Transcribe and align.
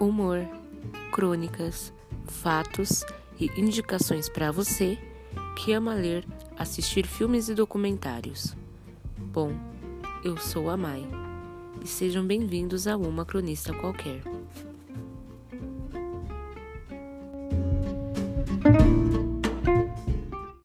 humor, 0.00 0.46
crônicas, 1.12 1.92
fatos 2.26 3.04
e 3.38 3.50
indicações 3.56 4.28
para 4.28 4.50
você 4.50 4.98
que 5.56 5.72
ama 5.72 5.94
ler, 5.94 6.26
assistir 6.58 7.06
filmes 7.06 7.48
e 7.48 7.54
documentários. 7.54 8.56
Bom, 9.16 9.52
eu 10.24 10.36
sou 10.36 10.68
a 10.68 10.76
Mai 10.76 11.06
e 11.82 11.86
sejam 11.86 12.26
bem-vindos 12.26 12.86
a 12.86 12.96
uma 12.96 13.24
cronista 13.24 13.72
qualquer. 13.72 14.33